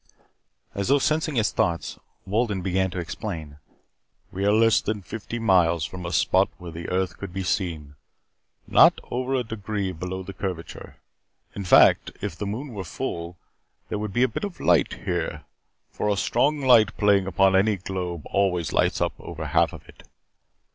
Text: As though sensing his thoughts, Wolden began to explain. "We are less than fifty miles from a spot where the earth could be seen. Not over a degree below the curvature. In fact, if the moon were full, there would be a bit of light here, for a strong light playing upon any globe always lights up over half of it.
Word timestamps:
As 0.73 0.87
though 0.87 0.97
sensing 0.97 1.35
his 1.35 1.51
thoughts, 1.51 1.99
Wolden 2.25 2.63
began 2.63 2.89
to 2.89 2.97
explain. 2.97 3.59
"We 4.31 4.43
are 4.45 4.51
less 4.51 4.81
than 4.81 5.03
fifty 5.03 5.37
miles 5.37 5.85
from 5.85 6.07
a 6.07 6.11
spot 6.11 6.49
where 6.57 6.71
the 6.71 6.89
earth 6.89 7.19
could 7.19 7.31
be 7.31 7.43
seen. 7.43 7.93
Not 8.67 8.99
over 9.11 9.35
a 9.35 9.43
degree 9.43 9.91
below 9.91 10.23
the 10.23 10.33
curvature. 10.33 10.95
In 11.53 11.65
fact, 11.65 12.09
if 12.19 12.35
the 12.35 12.47
moon 12.47 12.69
were 12.73 12.83
full, 12.83 13.37
there 13.89 13.99
would 13.99 14.11
be 14.11 14.23
a 14.23 14.27
bit 14.27 14.43
of 14.43 14.59
light 14.59 14.91
here, 15.05 15.43
for 15.91 16.09
a 16.09 16.17
strong 16.17 16.61
light 16.61 16.97
playing 16.97 17.27
upon 17.27 17.55
any 17.55 17.77
globe 17.77 18.23
always 18.25 18.73
lights 18.73 19.01
up 19.01 19.13
over 19.19 19.45
half 19.45 19.71
of 19.71 19.87
it. 19.87 20.01